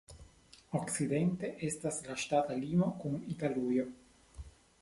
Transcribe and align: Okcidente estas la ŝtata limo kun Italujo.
Okcidente 0.79 1.51
estas 1.69 2.01
la 2.07 2.17
ŝtata 2.23 2.57
limo 2.65 2.91
kun 3.05 3.21
Italujo. 3.37 3.85